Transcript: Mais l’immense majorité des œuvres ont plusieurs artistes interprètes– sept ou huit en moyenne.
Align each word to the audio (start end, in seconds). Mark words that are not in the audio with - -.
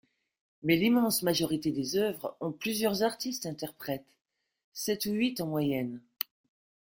Mais 0.63 0.77
l’immense 0.77 1.21
majorité 1.21 1.71
des 1.71 1.95
œuvres 1.95 2.35
ont 2.39 2.51
plusieurs 2.51 3.03
artistes 3.03 3.45
interprètes– 3.45 4.17
sept 4.73 5.05
ou 5.05 5.11
huit 5.11 5.39
en 5.41 5.45
moyenne. 5.45 6.01